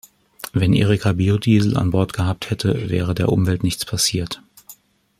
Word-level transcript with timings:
Wenn 0.51 0.73
"Erika" 0.73 1.11
Biodiesel 1.13 1.77
an 1.77 1.91
Bord 1.91 2.13
gehabt 2.13 2.49
hätte, 2.49 2.89
wäre 2.89 3.13
der 3.13 3.29
Umwelt 3.31 3.61
nichts 3.61 3.85
passiert. 3.85 4.41